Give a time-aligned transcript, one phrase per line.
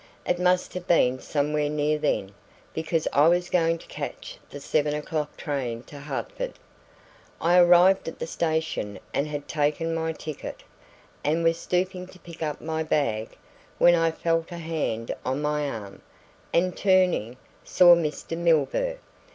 [0.25, 2.33] It must have been somewhere near then,
[2.73, 6.53] because I was going to catch the seven o'clock train to Hertford.
[7.39, 10.63] I arrived at the station and had taken my ticket,
[11.23, 13.37] and was stooping to pick up my bag,
[13.77, 16.01] when I felt a hand on my arm,
[16.51, 18.35] and turning, saw Mr.
[18.35, 18.97] Milburgh.